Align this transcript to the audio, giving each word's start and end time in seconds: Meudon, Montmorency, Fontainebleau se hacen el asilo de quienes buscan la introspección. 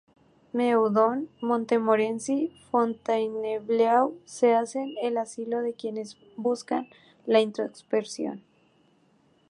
Meudon, 0.55 1.27
Montmorency, 1.43 2.51
Fontainebleau 2.71 4.17
se 4.25 4.51
hacen 4.55 4.95
el 4.99 5.19
asilo 5.19 5.61
de 5.61 5.75
quienes 5.75 6.17
buscan 6.37 6.89
la 7.27 7.39
introspección. 7.39 8.43